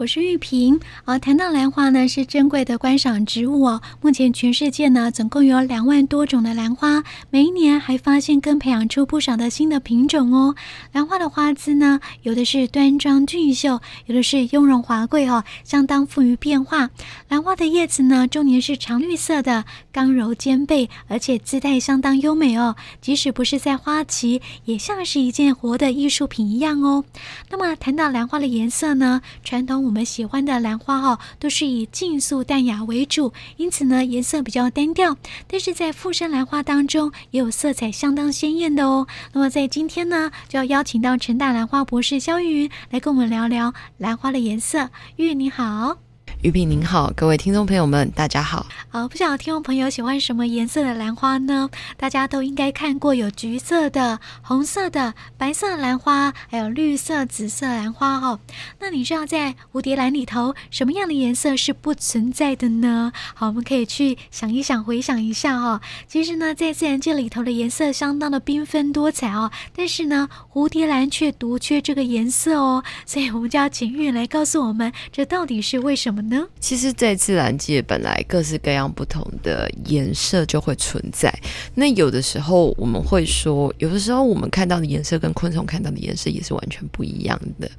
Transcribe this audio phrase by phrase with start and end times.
[0.00, 0.80] 我是玉萍。
[1.04, 3.82] 而、谈到兰花呢，是珍贵的观赏植物哦。
[4.00, 10.54] 目前全世界呢，总共有两万多种的兰花，每一年还发现跟培养出不少的新的品种哦。
[10.92, 16.88] 兰花的花姿呢，有的是端庄俊秀，有的是雍容华贵哦，相当富于变化。
[17.28, 22.74] 兰花的叶子呢，终年是常绿色的，刚柔兼备，而且姿态相当优美哦。
[23.02, 27.04] 即使不是在花期，也像是一件活的艺术品一样哦。
[27.50, 35.16] 那么谈到兰花的颜色呢，传统我们喜欢的兰花哦，都是以净素淡雅为主，因此呢，颜色比较单调。
[35.48, 39.08] 但是在附生兰花当中，也有色彩相当鲜艳的哦。
[39.32, 44.90] 那么在今天呢，就要邀请到陈大兰花博士肖玉云来跟我们聊聊兰花的颜色。
[45.16, 46.09] 玉你好。
[46.42, 48.64] 玉萍您好，各位听众朋友们，大家好。
[48.92, 51.68] 呃，不晓得听众朋友喜欢什么颜色的兰花呢？
[51.98, 58.40] 大家都应该看过有橘色的、红色的、白色兰花，还有绿色、紫色兰花哦。
[58.78, 63.12] 那你知道在蝴蝶兰里头，什么样的颜色是不存在的呢？
[63.34, 65.82] 好，我们可以去想一想，回想一下哦。
[66.08, 72.82] 其实呢，在自然界里头的颜色相当的缤纷多彩哦，但是呢，蝴蝶兰却独缺这个颜色哦。
[73.04, 76.29] 所以我们就要请玉来告诉我们，这到底是为什么呢？
[76.60, 81.32] 其实，在自然界本来各式各样不同的颜色就会存在。
[81.74, 87.70] 那有的时候我们会说，有的时候我们看到的颜色跟昆虫看到的颜色也是完全不一样的。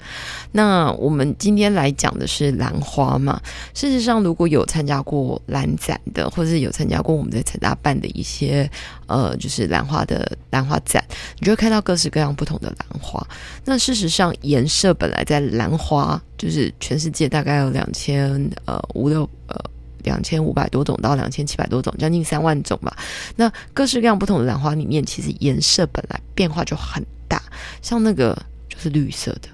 [0.51, 3.41] 那我们今天来讲的是兰花嘛。
[3.73, 8.69] 事实上，如果有参加过兰展的，或是有参加过我们在成大办的一些
[9.11, 11.03] 呃，就是兰花的兰花展，
[11.39, 13.25] 你就会看到各式各样不同的兰花。
[13.65, 16.21] 那事实上，颜色本来在兰花。
[16.37, 19.55] 就是全世界大概有两千呃五六呃
[20.01, 22.97] 两千五百多种到两千七百多种，将近三万种吧。
[23.35, 27.39] 那各式各样不同的兰花里面，其实颜色本来变化就很大。
[27.83, 28.35] 像那个
[28.67, 29.49] 就是绿色的，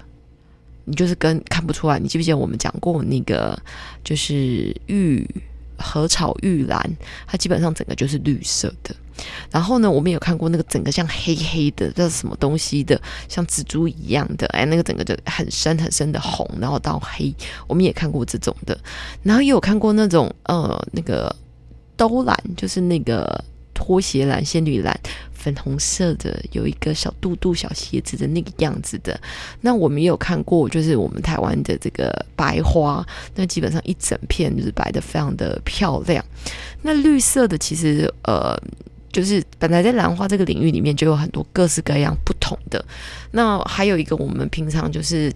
[0.86, 1.98] 你就是跟看不出来。
[1.98, 3.60] 你记不记得我们讲过那个
[4.02, 5.28] 就是玉
[5.78, 8.94] 禾草玉兰，它基本上整个就是绿色的。
[9.50, 17.34] 然后呢，我们有看过那个整个像黑黑的，这是什么东西的，像蜘蛛一样的，哎，那个整个就很深很深的红，然后到黑，
[17.66, 18.78] 我们也看过这种的。
[19.24, 21.34] 然后也有看过那种呃，那个
[21.96, 23.44] 兜兰，就是那个
[23.78, 24.98] 拖鞋蓝、仙女蓝，
[25.32, 29.18] 粉红色的，有一个小肚肚、小鞋子的那个样子的。
[29.60, 33.06] 那我们也有看过，就是我们台湾的这个白花，
[33.36, 36.24] 那基本上一整片就是白的，非常的漂亮。
[36.82, 38.60] 那绿色的其实呃。
[39.10, 42.84] 就是本来在兰花这个领域里面就有很多各式各样不同的，
[43.30, 45.32] 那还有一个我们平常就是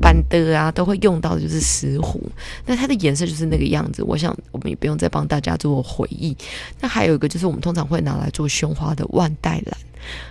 [0.00, 2.20] 办的啊都会用到的就是石斛，
[2.66, 4.02] 那它的颜色就是那个样子。
[4.02, 6.36] 我想我们也不用再帮大家做回忆。
[6.80, 9.76] 那还有一个就是我们通常会拿来做胸花的万代兰，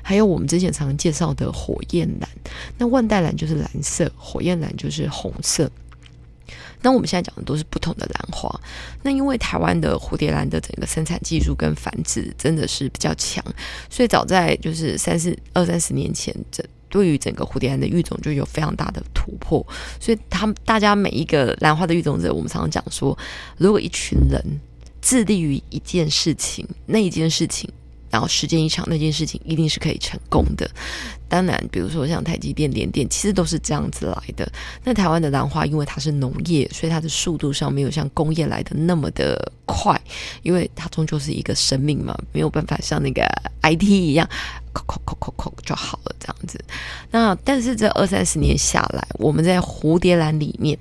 [0.02, 2.30] 还有我们之前常常介绍的火焰兰。
[2.78, 5.70] 那万代兰就是蓝色，火焰兰就是红色。
[6.86, 8.60] 那我们现在讲的都是不同的兰花。
[9.04, 13.42] 那因为台湾的蝴蝶兰的整个生产技术跟繁殖真的是比较强，
[13.90, 16.62] 所以早在就是三四二三十年前，这
[16.94, 19.66] 对于整个蝴蝶兰的育种就有非常大的突破。
[20.00, 23.18] 所以他们大家每一个兰花的育种者，我们常常讲说，
[23.58, 24.40] 如果一群人
[25.02, 27.68] 致力于一件事情，那一件事情。
[28.14, 30.70] 然后时间一长，那件事情一定是可以成功的。
[31.28, 34.48] 当然，比如说像台积电、联电，其实都是这样子来的。
[34.84, 40.00] 那台湾的兰花，因为它是农业，所以它的速度上没有像工业来的那么的快，
[40.44, 43.28] 因为它终究是一个生命嘛，没有办法像那个
[43.64, 44.30] IT 一样，
[44.74, 46.64] 扣扣扣扣扣就好了这样子。
[47.10, 50.78] 那但是这二三十年下来，我们在蝴蝶兰里面。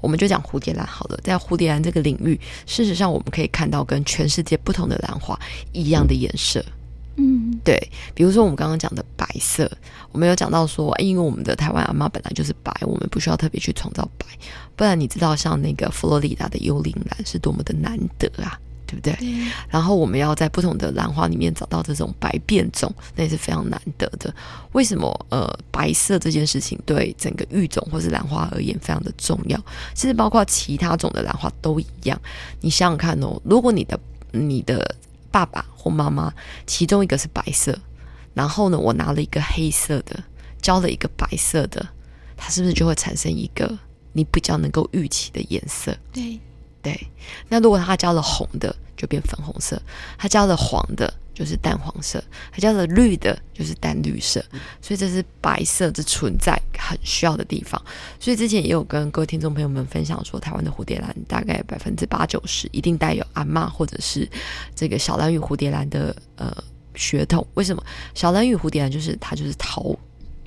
[0.00, 5.38] 我们就讲蝴蝶兰好了，在蝴蝶兰这个领域，事实上我们可以看到跟全世界不同的兰花
[5.72, 6.64] 一样的颜色。
[7.16, 7.76] 嗯，对，
[8.14, 9.70] 比如说我们刚刚讲的白色，
[10.12, 14.26] 我们有讲到说，因为我们的台湾阿妈本来就是白，我们不需要特别去创造白，
[14.74, 18.58] 不然你知道像那个佛罗里达的幽灵兰是多么的难得啊。
[18.90, 19.12] 对不对？
[19.14, 19.50] 对。
[19.68, 24.34] 然后我们要在不同的兰花里面找到这种白变种，那也是非常难得的。
[24.72, 25.10] 为什么？
[25.30, 29.56] 呃，白色这件事情对整个育种或是兰花而言非常的重要。
[29.94, 32.20] 其实包括其他种的兰花都一样。
[32.60, 33.98] 你想想看哦，如果你的
[34.32, 34.96] 你的
[35.30, 36.32] 爸爸或妈妈
[36.66, 37.78] 其中一个是白色，
[38.34, 40.20] 然后呢，我拿了一个黑色的，
[40.60, 41.86] 浇了一个白色的，
[42.36, 43.78] 它是不是就会产生一个
[44.12, 45.96] 你比较能够预期的颜色？
[46.12, 46.40] 对。
[46.82, 46.98] 对，
[47.48, 49.76] 那如果它浇了红的，就变粉红色；
[50.16, 52.18] 它浇了黄的，就是淡黄色；
[52.50, 54.42] 它浇了绿的，就是淡绿色。
[54.80, 57.80] 所以这是白色之存在很需要的地方。
[58.18, 64.28] 所以之前也有跟各位听众朋友们分享说，台湾的蝴蝶兰大概百分之八九十一定带有阿嬷或者是
[64.74, 66.56] 这个小蓝与蝴蝶兰的呃
[66.94, 67.46] 血统。
[67.54, 67.82] 为什么？
[68.14, 69.94] 小蓝与蝴蝶兰就是它就是桃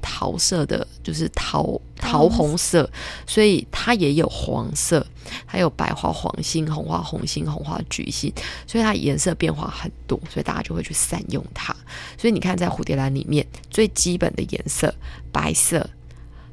[0.03, 2.87] 桃色的，就是桃桃红色，
[3.25, 5.03] 所以它也有黄色，
[5.45, 8.31] 还有白花黄心、红花红心、红花橘心，
[8.67, 11.73] 所以它颜色变化很多，所以大家就会去善用它。
[12.17, 14.93] 所以你看，在蝴蝶兰里面最基本的颜色，
[15.31, 15.89] 白色、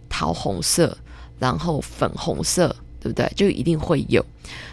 [0.09, 0.97] 桃红色，
[1.39, 3.31] 然后粉红色，对不对？
[3.35, 4.25] 就一定会有。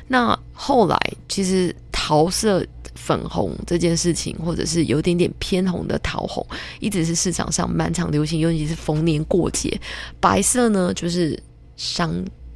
[0.07, 0.97] 那后来
[1.27, 2.65] 其实桃色。
[2.97, 6.45] 粉红这件事情，或者是有点点偏红的桃红，
[6.79, 9.79] 一直是市场上蛮常流行，尤其是逢年过节。
[10.19, 11.41] 白色呢，就是
[11.77, 12.11] 伤，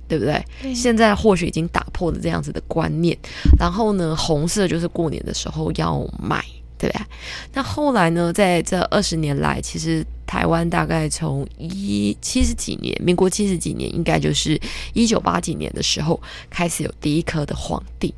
[0.08, 0.44] 对不对？
[0.62, 0.74] 对。
[0.74, 3.18] 现在或许已经打破了这样子的观念。
[3.58, 6.44] 然后呢，红色就是过年的时候要买，
[6.78, 7.06] 对不对？
[7.54, 14.60] 那后来呢，在这二十年来，其实台湾大概从一七十几年，民国七十几年，应该就是
[14.94, 18.14] 一九八几年的时候，开始有第一颗的黄帝。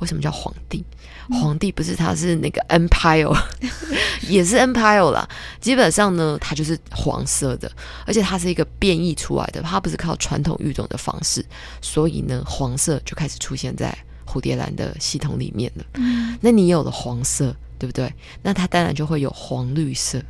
[0.00, 0.84] 为什么叫黄帝？
[1.30, 3.34] 黄帝不是，他是那个 empire，
[4.28, 5.28] 也是 empire 啦。
[5.60, 7.70] 基本上呢，它就是黄色的，
[8.06, 11.44] 而且它是一个变异出来的，它不是靠传统育种的方式，
[11.80, 15.84] 所以呢，黄色就开始出现在蝴蝶兰的系统里面了。
[15.94, 18.12] 嗯，那你有了黄色，对不对？
[18.42, 20.22] 那它当然就会有黄绿色、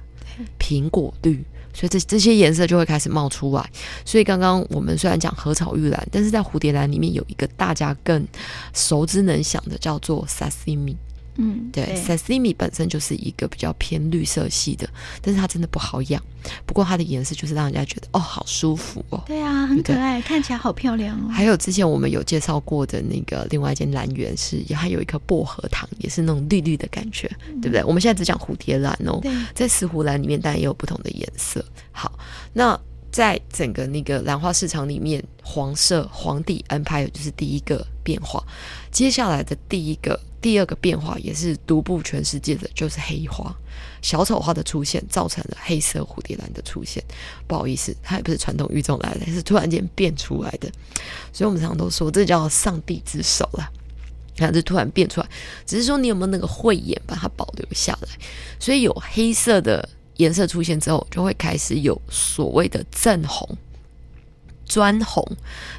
[0.59, 1.45] 苹果绿。
[1.75, 3.71] 所以这这些颜色就会开始冒出来。
[4.05, 8.27] 所以刚刚我们虽然讲禾草玉兰，但是在蝴蝶兰里面有一个大家更
[8.73, 10.95] 熟知能想的，叫做 Sashimi。
[11.37, 14.89] 嗯，对，对，Sashimi 本身就是一个比较偏绿色系的，
[15.21, 16.23] 但是它真的不好养。
[16.67, 19.23] 不过它的颜色就是让人家觉得哦，好舒服哦。
[19.27, 21.29] 对啊，很可爱，看起来好漂亮哦。
[21.31, 27.83] 还有之前我们有介绍过的那个另外一间兰园，是还有一颗薄荷糖，也是那种绿绿的感觉，嗯、对不对？
[27.85, 29.21] 我们现在只讲蝴蝶兰哦，
[29.55, 31.65] 在石斛兰里面当然也有不同的颜色。
[31.91, 32.19] 好，
[32.53, 32.79] 那
[33.15, 38.45] 在整个那个兰花市场里面，黄色皇帝 Empire 就是第一个变化，
[38.91, 40.19] 接下来的第一个。
[40.43, 43.51] 第二个变化也是独步全世界的，就是黑花
[44.03, 47.03] 小丑花的出现，造成了黑色蝴蝶兰的出现。
[47.47, 50.71] 不好意思，它也不是传统育种来的，是突然间变出来的。
[51.33, 53.71] 所以我们常常都说，这叫上帝之手了。
[54.37, 55.29] 看，这突然变出来，
[55.65, 58.09] 只是说你有没有那个慧眼把它保留下来。
[58.61, 63.49] 所以有黑色的颜色出现之后，就会开始有所谓的正红。
[64.67, 65.23] 砖红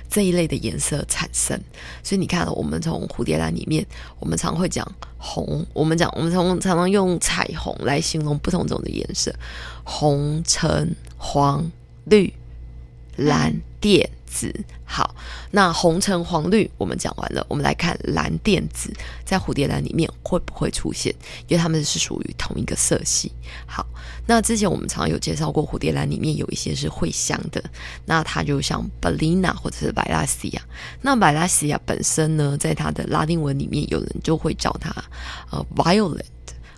[0.07, 1.59] 这一类的颜色产生，
[2.03, 3.83] 所以你看，我们从蝴蝶兰里面，
[4.19, 9.33] 我们常会讲红，我们讲我们从常常用彩虹来形容不同种的颜色，
[9.83, 11.71] 红、橙、黄、
[12.03, 12.31] 绿、
[13.15, 14.07] 蓝、靛。
[14.35, 14.53] 紫
[14.83, 15.15] 好，
[15.51, 18.93] 那红橙黄绿我们讲完了，我们来看蓝靛紫
[19.23, 21.15] 在蝴蝶兰里面会不会出现？
[21.47, 23.31] 因为它们是属于同一个色系。
[23.65, 23.85] 好，
[24.27, 27.63] 那之前我们常有介绍过，蝴蝶兰里面有一些是会香的，
[28.05, 30.61] 那它就像 Balina 或者是 v i l a s i a。
[31.01, 34.93] 那 v i l a s i a 本身呢，在它的拉丁文里面，有人就会叫它
[35.51, 36.25] 呃 Violet。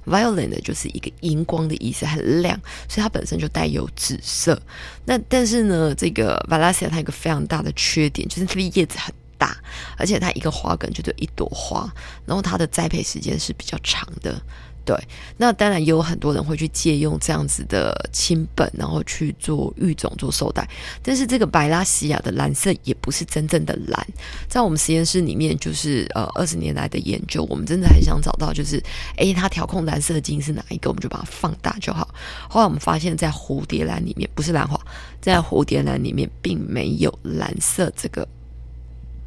[0.07, 4.59] Violin 的，就是一个荧光的意思，很亮，所以它本身就带有紫色。
[5.05, 9.55] 那但是呢，这个 v a l a s i a 它有个非常大的缺点，就是它的叶子很大，
[9.97, 11.87] 而且它一个花梗就只有一朵花，
[12.25, 14.41] 然后它的栽培时间是比较长的。
[14.87, 14.97] 对，
[15.35, 20.65] 那当然也有很多人会去借用这样子的亲本，然后去做育种、做授带。
[21.03, 24.07] 但是这个白拉西亚的蓝色也不是真正的蓝，
[24.47, 28.81] 在我们实验室里面，就是呃二十年来的研究，我们真的很想找到，就是
[29.17, 32.07] 诶，它调控蓝色的基因是哪一个，我们就把它放大就好。
[32.47, 34.79] 后来我们发现，在蝴蝶兰里面，不是兰花，
[35.19, 38.25] 在蝴蝶兰里面并没有蓝色这个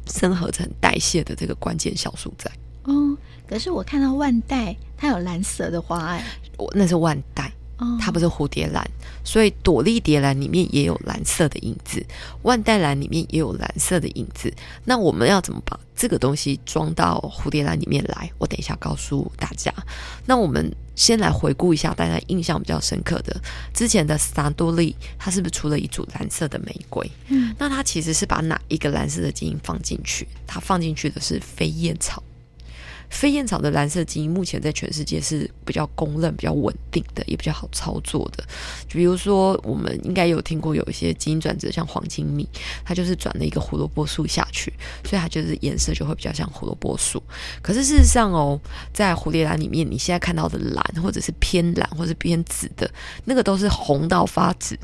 [0.07, 2.49] 生合成代谢的这个关键酵素在。
[2.85, 3.15] 嗯。
[3.47, 6.23] 可是我看到万代，它有蓝色的花哎，
[6.57, 7.51] 我那是万代，
[7.99, 8.87] 它不是蝴蝶兰，
[9.23, 12.05] 所以朵莉蝶兰里面也有蓝色的影子，
[12.43, 14.53] 万代兰里面也有蓝色的影子。
[14.85, 18.31] 那我们要怎么把这个东西装到蝴蝶兰里面来？
[18.37, 19.73] 我等一下告诉大家。
[20.27, 23.35] 那我们先来回顾一下大家印象比较深刻的
[23.73, 27.09] 之前的萨多利，它是不是出了一组蓝色的玫瑰？
[27.29, 30.27] 嗯，那它其实是把哪一个蓝色的基因放进去？
[30.45, 32.21] 它放进去的是飞燕草。
[33.11, 38.43] 飞燕草的蓝色基因目前在全世界是比较公认、比较稳定的，也比较好操作的。
[38.87, 42.47] 就比如说，我们应该有听过有一些基因转折，像黄金蜜，
[42.83, 47.21] 它就是转了一个胡萝卜素下去，所以它就是颜色就会比较像胡萝卜素。
[47.61, 48.59] 可是事实上哦，
[48.93, 52.89] 在蝴蝶兰里面，你现在看到的蓝，或者是偏蓝，或者是偏紫的，
[53.25, 54.75] 那个都是红到发紫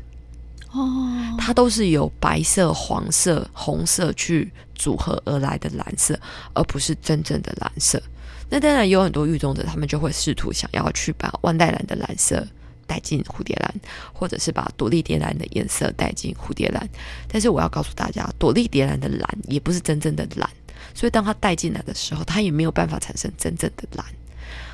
[0.70, 6.18] 哦，它都是由白色、黄色、红色去组合而来的蓝色，
[6.52, 8.00] 而不是真正的蓝色。
[8.48, 12.46] 那当然有很多育种者，他们就会试图想要去把万代兰的蓝色
[12.86, 13.74] 带进蝴蝶兰，
[14.12, 16.88] 或者是把朵莉蝶兰的颜色带进蝴蝶兰。
[17.28, 20.48] 但是我要告诉大家，朵莉蝶兰的蓝也不是真正的蓝，
[20.94, 24.06] 所以当它带进来的时候，它也没有办法产生真正的蓝。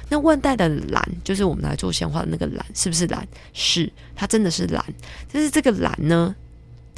[0.09, 3.27] 那万代的蓝，就是我们来做鲜花的那个蓝，是不是蓝？
[3.55, 4.85] 是，它真的是蓝。
[5.33, 6.37] 但是这个蓝呢，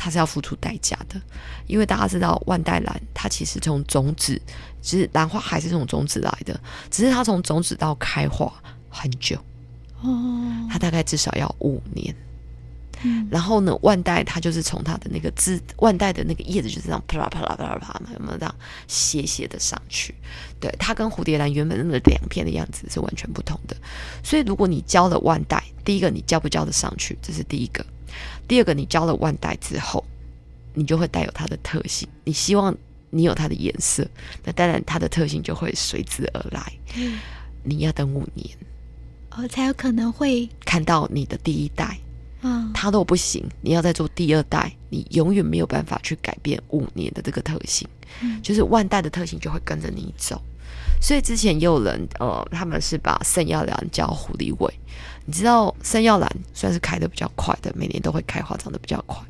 [0.07, 1.21] 它是要付出代价的，
[1.67, 4.41] 因为大家知道万代兰，它其实从种子，
[4.81, 6.61] 其实兰花还是从种子来的，
[6.93, 8.53] 只是它从种子到开花
[8.89, 9.37] 很久
[10.03, 12.15] 哦，它大概至少要五年。
[13.03, 18.55] 嗯、然后呢，万代它就是从它的那个枝，万代的那个叶子就是这样啪啦啪啦啪啦啪啦，有没有这样
[18.87, 20.15] 斜斜的上去？
[20.61, 23.77] 对，它跟蝴蝶兰原本那个两片的样子是完全不同的。
[24.23, 27.85] 所以如果你浇了万代，第一个你浇不浇得上去，这是第一个；
[28.47, 30.05] 第二个你教了万代之后，
[30.75, 32.09] 你就会带有它的特性。
[32.25, 32.77] 你希望
[33.11, 34.07] 你有它的颜色，
[34.45, 36.73] 那当然它的特性就会随之而来。
[36.97, 37.19] 嗯、
[37.63, 38.49] 你要等五年，
[39.31, 41.99] 哦，才有可能会看到你的第一代。
[42.43, 47.89] 嗯它都不行，你要再做第二代，你永远没有办法去改变五年的这个特性，
[48.21, 50.41] 嗯、就是万代的特性就会跟着你走。
[51.01, 54.73] 所以之前也有人，呃，他们是把圣耀兰叫狐狸尾，
[55.25, 59.23] 你知道圣耀兰算是开的比较快的，每年都会开花，长得比较快，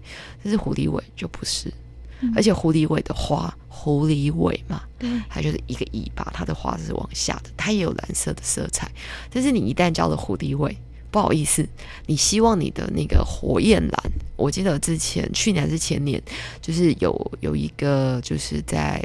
[0.43, 1.73] 但是狐狸尾就不是，
[2.21, 8.91] 嗯、而且狐狸尾的花，狐狸尾嘛，对，它就是一个尾巴，它的花是往下的，它也有蓝色的色彩，
[9.31, 10.77] 但是你一旦叫了狐狸尾。
[11.09, 11.67] 不好意思，
[12.07, 16.23] 你希望你的那个火焰蓝，我记得之前去年还是前年，
[16.61, 19.03] 就是有有一个就是在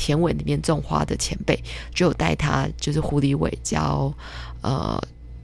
[0.00, 1.62] 田尾里面种花的前辈，
[1.94, 4.10] 就有带他就是狐狸尾叫
[4.62, 4.98] 呃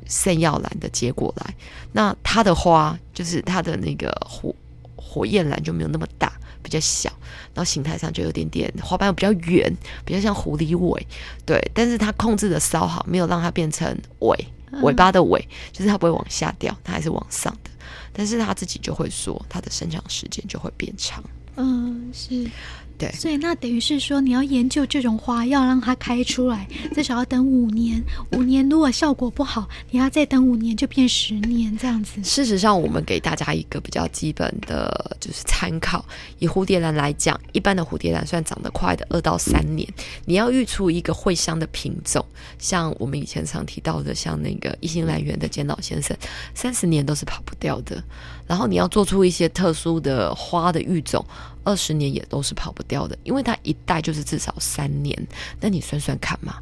[0.06, 1.54] 圣耀兰的结果来，
[1.92, 4.54] 那它的花就是它的那个火
[4.96, 6.32] 火焰兰就没有那么大，
[6.62, 7.10] 比较小，
[7.52, 9.70] 然后形态上就有点点花瓣比较圆，
[10.06, 11.06] 比较像狐狸尾，
[11.44, 14.46] 对，但是它控制的稍好，没有让它变成尾。
[14.82, 15.40] 尾巴的尾，
[15.72, 17.70] 就是它不会往下掉，它还是往上的，
[18.12, 21.22] 但是它自己就会说，它的生长时间就会变长。
[21.54, 22.50] 嗯，是。
[22.98, 28.02] 对，所以那等于是说，你要研究这种花，要让它开出来， 至少要等五年。
[28.32, 32.22] 五年如果效果不好，你要再等五年，就变十年这样子。
[32.24, 36.04] 事实上，我们给大家一个比较基本的就是参考。
[36.38, 39.86] 以蝴蝶兰来讲，一般的蝴蝶兰算长得快的，二到三年。
[40.24, 42.24] 你要育出一个会香的品种，
[42.58, 46.16] 像我们以前常提到的，像那个一心兰园的简老先生，
[46.54, 48.02] 三十年都是跑不掉的。
[48.46, 51.24] 然后你要做出一些特殊的花的育种。
[51.66, 55.20] 二十年也都是跑不掉的，因为它一代就是至少三年。
[55.60, 56.54] 那你算算看嘛，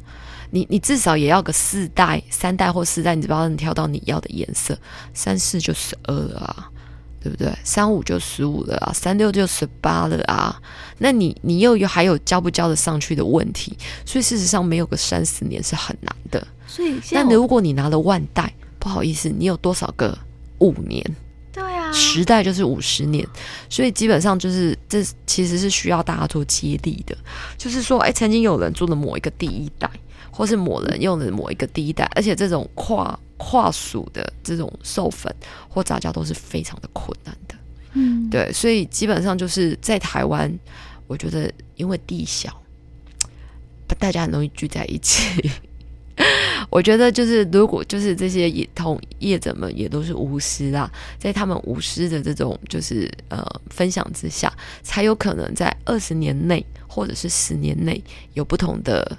[0.49, 4.75] 你你至少也要个四代、三代或四代，你知不知道你挑到你要的颜色？
[5.13, 6.69] 三四就十二了啊，
[7.21, 7.53] 对不对？
[7.63, 10.59] 三五就十五了啊，三六就十八了啊。
[10.97, 16.47] 那你你又有还有交不交得上去的问题，所以事实上没有个三十年是很难的。
[16.67, 20.17] 所以，但如果你拿了万代，不好意思，你有多少个
[20.59, 21.15] 五年？
[21.95, 23.25] 十代就是五十年，
[23.69, 27.17] 所以基本上就是这其实是需要大家做接力的。
[27.57, 29.89] 就是说，哎，曾经有人做了某一个第一代，
[30.29, 35.33] 或是某人用了某一个第一代，而且这种跨跨属的这种授粉
[35.69, 37.55] 或杂交都是非常的困难的。
[37.93, 40.51] 嗯，对，所以基本上就是在台湾，
[41.07, 42.61] 我觉得因为地小，
[43.97, 45.49] 大家很容易聚在一起。
[46.69, 58.01] 我觉得就是，如果就是这些同业者们也都是无私啦，在他们无私的这种就是呃分享之下，才有可能在二十年内或者是十年内
[58.33, 59.17] 有不同的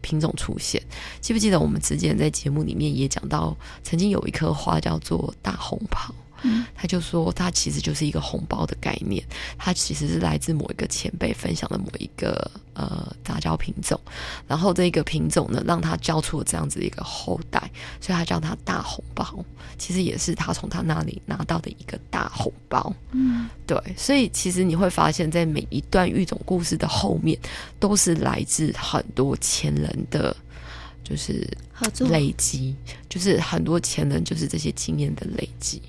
[0.00, 0.82] 品种出现。
[1.20, 6.14] 记不记得我们之前在节目里面也讲到，曾经有一棵花叫做大红袍。
[6.42, 9.24] 嗯，他就说，他其实就是一个红包的概念，
[9.56, 14.00] 他其实是来自某一个前辈分享的某一个呃杂交品种，
[14.46, 17.58] 然后这个品种呢，让他交出了这样子一个后代，
[18.00, 19.44] 所以他叫他大红包，
[19.76, 22.94] 其实也是他从他那里拿到的一个大红包。
[23.10, 27.38] 嗯，对，所以其实你会发现在每一段育种故事的后面，
[27.80, 30.36] 都是来自很多前人的，
[31.02, 31.48] 就是
[32.08, 32.76] 累积，
[33.08, 35.82] 就是很多前人就是这些经验的累积。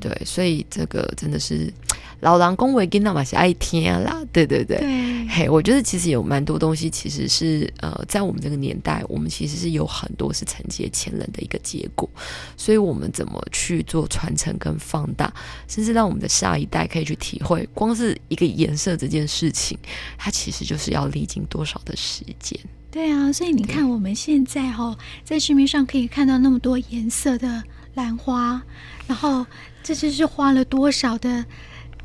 [0.00, 1.72] 对，所以这个真的是
[2.20, 4.22] 老狼恭维，跟那么是爱听啦。
[4.32, 12.08] 对对对，对嘿，我觉得其实有蛮多东西，其实是呃，在我们这个年代，我们其实是有很多是承接前人的一个结果。
[12.56, 15.32] 所以我们怎么去做传承跟放大，
[15.68, 19.78] 甚至让我们的下一代可以去体会，光是一个颜色这件事情，
[20.16, 22.58] 它其实就是要历经多少的时间。
[22.90, 27.62] 对啊，所以你看我们现在哈、哦，在市面上可以看到那么多颜色的
[27.94, 28.62] 兰花，
[29.06, 29.46] 然后。
[29.86, 31.44] 这就是花了多少的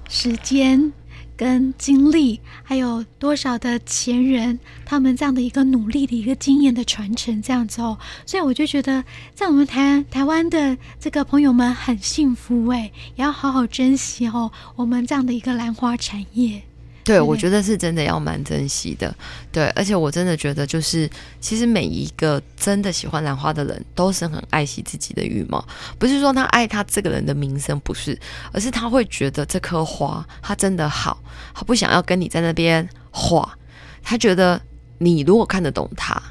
[0.09, 0.91] 时间
[1.37, 7.97] 跟精力，还有多少的前人他们这样的一个努力的一个经验的传承，这样子哦。
[8.25, 9.01] 所以我就觉得，
[9.33, 16.63] 在我们台台湾的这个朋友们很幸福哎，也要好好珍惜哦，我们这样的一个兰花产业。
[17.09, 19.11] 对，我觉得是真的要蛮珍惜的。
[19.51, 21.09] 对，而且我真的觉得，就是
[21.41, 25.67] 其实每一个真的喜欢兰花的人，都是很爱惜自己的羽毛。
[25.97, 28.15] 不是说他爱他这个人的名声，不是，
[28.51, 31.19] 而是他会觉得这棵花他真的好，
[31.55, 33.57] 他不想要跟你在那边画。
[34.03, 34.61] 他觉得
[34.99, 36.21] 你如果看得懂他，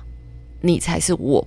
[0.61, 1.45] 你才是我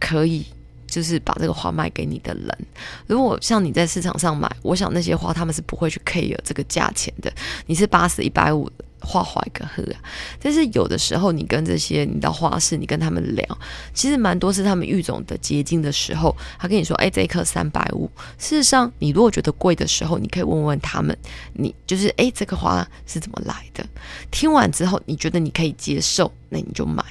[0.00, 0.44] 可以。
[0.92, 2.58] 就是把这个花卖给你的人。
[3.06, 7.32] 如果像你在市场上买，我想那些花他们是不会去 care 这个价钱的。
[7.64, 8.70] 你是八十、一百五
[9.00, 9.96] 花花一个喝啊。
[10.38, 13.58] 但是有的时候你跟这些你到花市，你跟他们聊，
[13.94, 21.16] 其实蛮多是他们育种的结晶的时候，他跟你说：“哎，这一颗三百五。”事实上，你如果觉得贵的时候，你可以问问他们，
[21.54, 23.82] 你就是哎，这个花是怎么来的？
[24.30, 26.30] 听完之后，你觉得你可以接受。
[26.54, 27.02] 那你就买。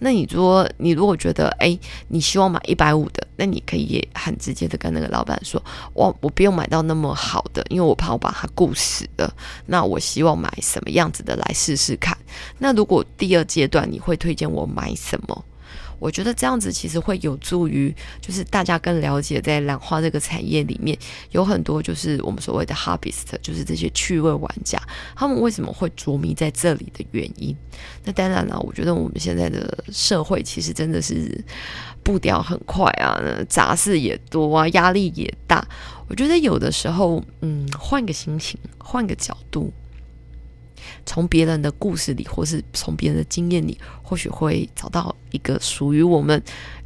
[0.00, 1.78] 那你说，你如果觉得，哎，
[2.08, 5.62] 你希望买一百五的，那你可以很直接的跟那个老板说，
[5.94, 9.32] 我我不用买到那么好的，因为我怕我把它固死了。
[9.64, 12.18] 那我希望买什么样子的来试试看。
[12.58, 15.44] 那如果第二阶段你会推荐我买什么？
[15.98, 20.96] 我觉得这样子其实会有助于，就是大家更了解在兰花这个产业里面
[21.32, 24.80] 有很多就是我们所谓的 hobbyist，就是这些趣味玩家，
[25.16, 27.56] 他们为什么会着迷在这里的原因。
[28.04, 31.44] 那当然了，我觉得我们现在的社会其实真的是
[32.02, 35.66] 步调很快啊，杂事也多啊，压力也大。
[36.08, 39.72] 我觉得有的时候，嗯，换个心情，换个角度。
[41.06, 46.42] 从别人的故事里，或是从别人的经验里，或许会找到一个属于我们，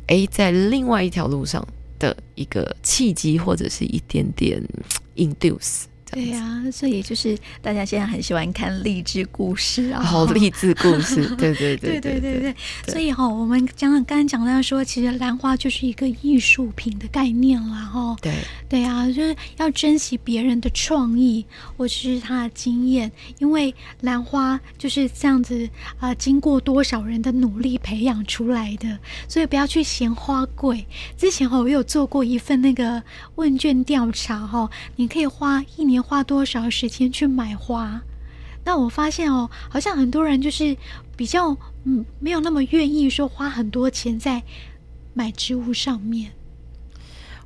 [0.07, 1.67] 诶，在另外一条路上
[1.99, 4.63] 的一个契机，或者是一点点
[5.17, 5.85] induce。
[6.13, 12.55] 对呀、啊，所以就是大家现在很喜欢看励志故事啊，好励志故事， 对对对对对对对。
[12.87, 18.15] 所以哈、哦，我们讲刚刚讲到说，其实兰花就是一个艺术品的概念了哈。
[18.21, 18.35] 对
[18.69, 21.47] 对啊，就是要珍惜别人的创意
[21.79, 25.67] 或者是他的经验，因为兰花就是这样子
[25.99, 30.85] 啊、呃，经过多少人的努力培养出来的，所以不要去嫌花贵。
[31.17, 33.03] 之前哈，我有做过一份那个
[33.37, 36.02] 问卷调查哈，你可以花一年。
[36.03, 38.03] 花多少时间去买花？
[38.65, 40.77] 那我发现哦，好像很多人就是
[41.17, 44.43] 比较嗯，没有那么愿意说花很多钱在
[45.15, 46.33] 买植物上面。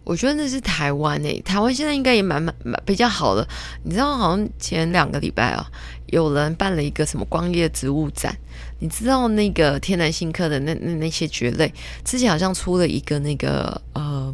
[0.05, 3.49] 我觉得那是台湾诶，台湾现在应该也蛮蛮蛮比较好的。
[3.83, 5.67] 你知道，好像前两个礼拜啊，
[6.07, 8.37] 有人办了一个什么光叶植物展。
[8.79, 11.73] 你知道那个天南星科的那那那些蕨类，
[12.05, 14.33] 之前好像出了一个那个呃，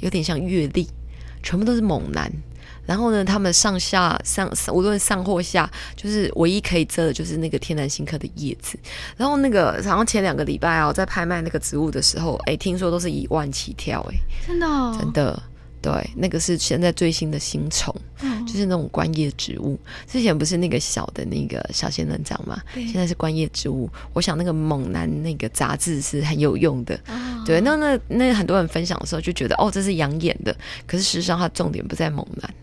[0.00, 0.88] 有点像月历，
[1.42, 2.32] 全部都是猛男。
[2.84, 8.78] 然后呢，他们上下上无论上或下，就是唯一可以遮的，就是那个天南星科的叶子。
[9.16, 14.16] 然后那个，然后前两个礼拜啊，在拍卖那个植物的时候，哎，听说都是一万起跳，哎，
[14.46, 15.42] 真的，哦，真的，
[15.80, 19.78] 对，那个是现在最新的新宠，嗯，就是那种观叶植物。
[20.08, 23.88] 之前不是那个小的那个小仙人掌嘛，对，现在是观叶植物。
[24.12, 27.60] 我想那个猛男那个杂志是很有用的，哦，对。
[27.60, 30.52] 那那那很多人分享的时候就觉得，哦，这是养眼的。
[30.86, 32.54] 可是事实上，它重点不在猛男。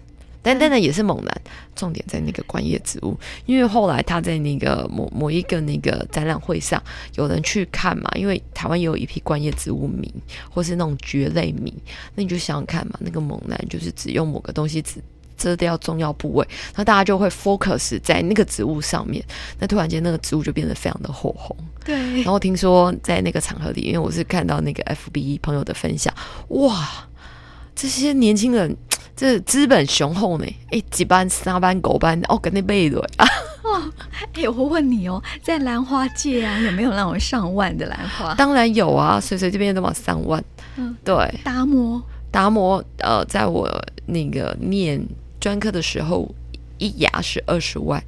[0.41, 1.41] 但但呢，也是猛男，
[1.75, 6.81] 重点在那个观叶植物，因为后来他在那个某某一个那个展览会上，
[7.15, 10.13] 有人去看嘛，因为台湾也有一批观叶植物迷，
[10.49, 11.73] 或是那种蕨类迷，
[12.15, 15.01] 那你就想想看嘛，那个猛男就是只用某个东西只
[15.37, 19.23] 遮掉重要部位，那大家就会 focus 在那个植物上面，
[19.57, 21.55] 那突然间那个植物就变得非常的火红。
[21.85, 26.13] 对，然后听说在那个场合里，因为我是看到那个 FB 朋友的分享，
[26.49, 27.07] 哇，
[27.79, 28.75] 这些年轻人。
[29.15, 33.27] 这资本雄厚呢，哎，几班、三班、狗班，哦，跟那背对啊！
[33.63, 33.91] 哦，
[34.33, 38.33] 哎，我问你哦，在兰花界啊，有没有那种上万的兰花？
[38.35, 40.41] 当然有啊，随随便便都往上万。
[40.77, 41.15] 嗯，对。
[41.43, 43.69] 达摩，达摩，呃，在我
[44.05, 45.05] 那个念
[45.37, 46.33] 专科的时候，
[46.77, 48.01] 一牙是二十万。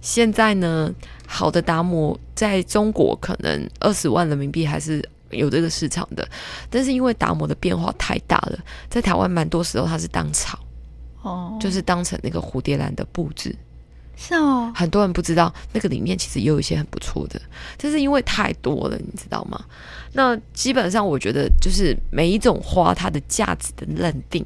[0.00, 0.94] 现在呢，
[1.26, 5.08] 好的达摩在中国可能二十万人民币还是。
[5.36, 6.28] 有这个市场的，
[6.70, 10.58] 但是因为达摩的变化太大了，在台湾蛮多时候它是当草，
[11.22, 13.54] 哦，就是当成那个蝴蝶兰的布置，
[14.16, 17.40] 是哦，很多人不知道那个里面其实也有一些很不错的，
[17.76, 19.64] 这是因为太多了，你知道吗？
[20.12, 24.44] 那基本上我觉得就是每一种花它的价值的认定，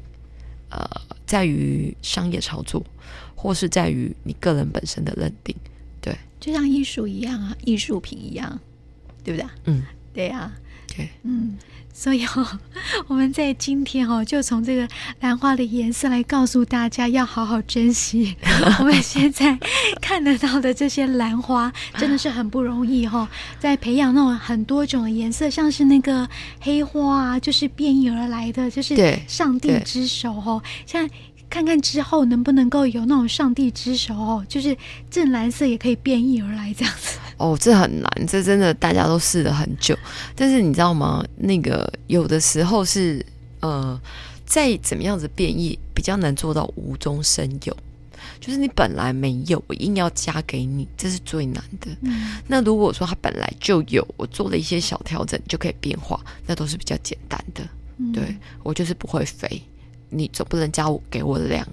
[0.69, 0.89] 呃，
[1.25, 2.83] 在于商业操作，
[3.35, 5.55] 或是在于你个人本身的认定，
[6.01, 8.59] 对，就像艺术一样啊，艺术品一样，
[9.23, 9.47] 对不对？
[9.65, 10.51] 嗯，对呀、啊。
[10.95, 11.55] 对，嗯，
[11.93, 12.59] 所以哈、哦，
[13.07, 14.87] 我们在今天哈、哦，就从这个
[15.21, 18.35] 兰花的颜色来告诉大家，要好好珍惜
[18.79, 19.57] 我们现在
[20.01, 23.27] 看得到的这些兰花，真的是很不容易哈、哦。
[23.59, 26.27] 在培养那种很多种的颜色，像是那个
[26.59, 30.61] 黑花啊，就是变异而来的，就是上帝之手哦。
[30.87, 31.07] 像
[31.49, 34.77] 看看之后能不能够有那种上帝之手哦，就是
[35.09, 37.17] 正蓝色也可以变异而来这样子。
[37.37, 39.97] 哦，这很难，这真的大家都试了很久。
[40.35, 41.25] 但是你知道吗？
[41.37, 43.25] 那个有的时候是
[43.61, 43.99] 呃，
[44.45, 47.75] 再怎么样子变异，比较难做到无中生有。
[48.41, 51.91] 就是你本来没有，我硬要加给你，这是最难的。
[52.01, 57.61] 嗯、那如果说它本来就有，我做了一些小调整就可以变化，那都是比较简单的。
[57.97, 59.61] 嗯、对，我就是不会飞，
[60.09, 61.67] 你总不能加我给我两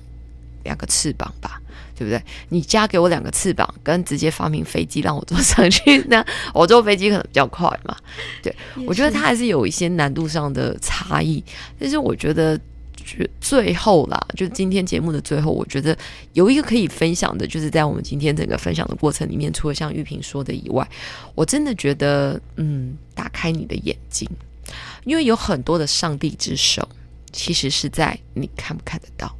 [0.64, 1.60] 两个翅膀吧？
[1.96, 2.22] 对不对？
[2.50, 7.96] 你加给我两个翅膀，跟直接发明飞机让我坐上去， 那我坐飞机可能比较快嘛？
[8.42, 8.54] 对，
[8.86, 11.42] 我觉得它还是有一些难度上的差异，
[11.78, 12.58] 但是我觉得。
[13.40, 15.96] 最后啦，就今天节目的最后，我觉得
[16.32, 20.84] 有一个可以分享的，就是在我们今天整个分享的过程里面，除了像玉萍说的以外，
[21.36, 24.28] 我真的觉得，嗯，打开你的眼睛，
[25.04, 26.88] 因为有很多的上帝之手，
[27.36, 29.36] 其实是在你看不看得到。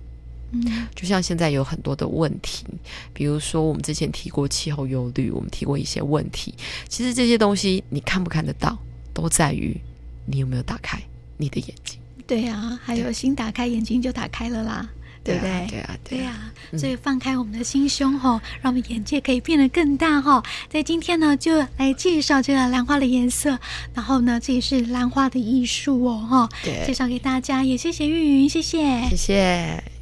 [0.53, 2.65] 嗯，就像现在有很多的问题，
[3.13, 6.55] 比如说我们之前提过气候忧虑，我们提过一些问题，
[6.89, 8.79] 其实这些东西你看不看得到，
[9.13, 9.77] 都在于
[10.25, 11.03] 你有没有打开
[11.37, 11.99] 你的眼睛。
[12.29, 14.89] 对啊，还有心打开，眼睛就打开了啦，
[15.27, 15.67] 对不对？
[15.69, 20.43] 对啊，对啊，所以放开我们的心胸哈，让我们眼界可以变得更大哈。
[20.69, 23.59] 在今天呢，就来介绍这个兰花的颜色，
[23.95, 26.49] 然后呢，这也是兰花的艺术哦哈，
[26.87, 29.96] 介绍给大家，也谢谢玉云，谢谢，谢谢。